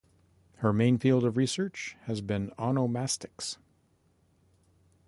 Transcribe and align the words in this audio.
Her 0.55 0.73
main 0.73 0.97
field 0.97 1.23
of 1.23 1.37
research 1.37 1.95
has 2.05 2.21
been 2.21 2.49
onomastics. 2.57 3.57